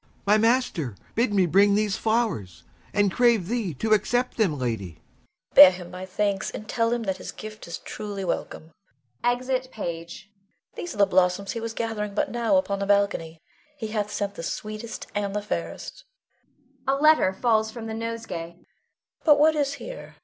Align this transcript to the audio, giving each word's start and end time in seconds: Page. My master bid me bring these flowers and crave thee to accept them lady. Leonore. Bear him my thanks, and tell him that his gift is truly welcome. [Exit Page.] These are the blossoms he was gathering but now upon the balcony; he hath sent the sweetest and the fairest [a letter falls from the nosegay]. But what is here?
Page. 0.03 0.09
My 0.25 0.37
master 0.39 0.95
bid 1.13 1.31
me 1.31 1.45
bring 1.45 1.75
these 1.75 1.95
flowers 1.95 2.63
and 2.91 3.11
crave 3.11 3.47
thee 3.47 3.75
to 3.75 3.93
accept 3.93 4.35
them 4.35 4.57
lady. 4.57 4.93
Leonore. 4.95 4.99
Bear 5.53 5.69
him 5.71 5.91
my 5.91 6.07
thanks, 6.07 6.49
and 6.49 6.67
tell 6.67 6.91
him 6.91 7.03
that 7.03 7.17
his 7.17 7.31
gift 7.31 7.67
is 7.67 7.77
truly 7.77 8.25
welcome. 8.25 8.71
[Exit 9.23 9.69
Page.] 9.71 10.31
These 10.73 10.95
are 10.95 10.97
the 10.97 11.05
blossoms 11.05 11.51
he 11.51 11.59
was 11.59 11.75
gathering 11.75 12.15
but 12.15 12.31
now 12.31 12.57
upon 12.57 12.79
the 12.79 12.87
balcony; 12.87 13.37
he 13.77 13.89
hath 13.89 14.09
sent 14.11 14.33
the 14.33 14.41
sweetest 14.41 15.05
and 15.13 15.35
the 15.35 15.41
fairest 15.43 16.03
[a 16.87 16.95
letter 16.95 17.31
falls 17.31 17.69
from 17.69 17.85
the 17.85 17.93
nosegay]. 17.93 18.55
But 19.23 19.37
what 19.39 19.55
is 19.55 19.73
here? 19.75 20.15